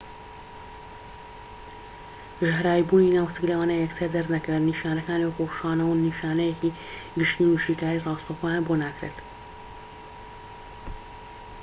ژەهراویبوونی 2.47 3.13
ناوسک 3.17 3.43
لەوانەیە 3.49 3.83
یەکسەر 3.83 4.09
دەرنەکەوێت 4.15 4.63
نیشانەکان 4.69 5.21
وەکو 5.23 5.49
ڕشانەوە 5.51 5.95
نیشانەیەکی 6.07 6.75
گشتین 7.19 7.49
و 7.51 7.61
شیکاریی 7.65 8.05
راستەوخۆیان 8.07 8.63
بۆ 8.67 8.73
ناکرێت 8.83 9.17